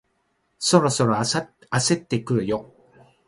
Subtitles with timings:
[0.57, 1.45] そろそろ焦
[1.93, 2.73] ってくるよ